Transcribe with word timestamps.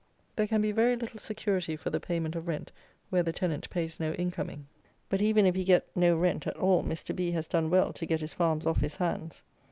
There 0.35 0.47
can 0.47 0.63
be 0.63 0.71
very 0.71 0.95
little 0.95 1.19
security 1.19 1.75
for 1.75 1.91
the 1.91 1.99
payment 1.99 2.35
of 2.35 2.47
rent 2.47 2.71
where 3.11 3.21
the 3.21 3.31
tenant 3.31 3.69
pays 3.69 3.99
no 3.99 4.13
in 4.13 4.31
coming; 4.31 4.65
but 5.09 5.21
even 5.21 5.45
if 5.45 5.53
he 5.53 5.63
get 5.63 5.85
no 5.95 6.17
rent 6.17 6.47
at 6.47 6.57
all, 6.57 6.83
Mr. 6.83 7.15
B 7.15 7.29
has 7.33 7.45
done 7.45 7.69
well 7.69 7.93
to 7.93 8.07
get 8.07 8.21
his 8.21 8.33
farms 8.33 8.65
off 8.65 8.81
his 8.81 8.97
hands. 8.97 9.43